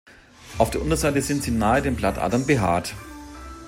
Auf 0.57 0.71
der 0.71 0.81
Unterseite 0.81 1.21
sind 1.21 1.43
sie 1.43 1.51
nahe 1.51 1.83
den 1.83 1.95
Blattadern 1.95 2.47
behaart. 2.47 2.95